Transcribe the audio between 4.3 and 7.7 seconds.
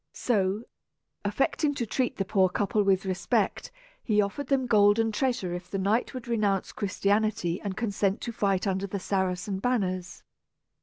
them gold and treasure if the knight would renounce Christianity